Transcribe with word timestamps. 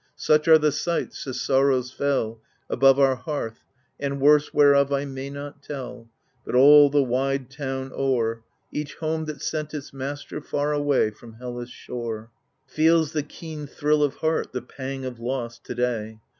Such 0.17 0.47
are 0.47 0.57
the 0.57 0.71
sights, 0.71 1.25
the 1.25 1.31
sorrows 1.35 1.91
fell. 1.91 2.41
About 2.71 2.97
our 2.97 3.13
hearth— 3.17 3.59
and 3.99 4.19
worse, 4.19 4.51
whereof 4.51 4.91
I 4.91 5.05
may 5.05 5.29
not 5.29 5.61
tell 5.61 6.09
But, 6.43 6.55
all 6.55 6.89
the 6.89 7.03
wide 7.03 7.51
town 7.51 7.91
o'er, 7.93 8.41
Each 8.71 8.95
home 8.95 9.25
that 9.25 9.43
sent 9.43 9.75
its 9.75 9.93
master 9.93 10.41
far 10.41 10.73
away 10.73 11.11
From 11.11 11.33
Hellas* 11.33 11.69
shore, 11.69 12.31
Feels 12.65 13.11
the 13.11 13.21
keen 13.21 13.67
thrill 13.67 14.01
of 14.01 14.15
heart, 14.15 14.53
the 14.53 14.63
pang 14.63 15.05
of 15.05 15.19
loss, 15.19 15.59
to 15.59 15.75
day. 15.75 16.19